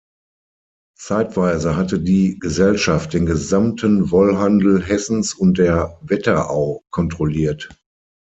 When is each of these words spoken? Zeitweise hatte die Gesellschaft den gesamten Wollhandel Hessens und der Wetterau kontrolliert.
Zeitweise 0.97 1.75
hatte 1.75 1.99
die 1.99 2.39
Gesellschaft 2.39 3.13
den 3.13 3.27
gesamten 3.27 4.09
Wollhandel 4.09 4.81
Hessens 4.83 5.35
und 5.35 5.59
der 5.59 5.95
Wetterau 6.01 6.83
kontrolliert. 6.89 7.69